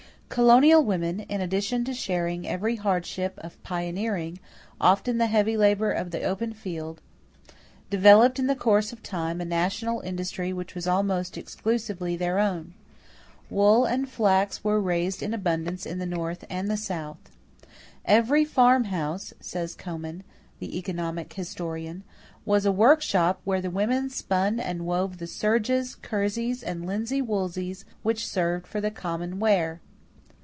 = 0.31 0.33
Colonial 0.41 0.81
women, 0.81 1.19
in 1.27 1.41
addition 1.41 1.83
to 1.83 1.93
sharing 1.93 2.47
every 2.47 2.77
hardship 2.77 3.33
of 3.39 3.61
pioneering, 3.63 4.39
often 4.79 5.17
the 5.17 5.27
heavy 5.27 5.57
labor 5.57 5.91
of 5.91 6.11
the 6.11 6.21
open 6.23 6.53
field, 6.53 7.01
developed 7.89 8.39
in 8.39 8.47
the 8.47 8.55
course 8.55 8.93
of 8.93 9.03
time 9.03 9.41
a 9.41 9.45
national 9.45 9.99
industry 9.99 10.53
which 10.53 10.73
was 10.73 10.87
almost 10.87 11.37
exclusively 11.37 12.15
their 12.15 12.39
own. 12.39 12.73
Wool 13.49 13.83
and 13.83 14.07
flax 14.09 14.63
were 14.63 14.79
raised 14.79 15.21
in 15.21 15.33
abundance 15.33 15.85
in 15.85 15.99
the 15.99 16.05
North 16.05 16.45
and 16.49 16.79
South. 16.79 17.19
"Every 18.05 18.45
farm 18.45 18.85
house," 18.85 19.33
says 19.41 19.75
Coman, 19.75 20.23
the 20.59 20.77
economic 20.77 21.33
historian, 21.33 22.05
"was 22.45 22.65
a 22.65 22.71
workshop 22.71 23.41
where 23.43 23.59
the 23.59 23.69
women 23.69 24.09
spun 24.09 24.61
and 24.61 24.85
wove 24.85 25.17
the 25.17 25.27
serges, 25.27 25.93
kerseys, 25.95 26.63
and 26.63 26.85
linsey 26.85 27.21
woolseys 27.21 27.83
which 28.01 28.25
served 28.25 28.65
for 28.65 28.79
the 28.79 28.91
common 28.91 29.37
wear." 29.37 29.81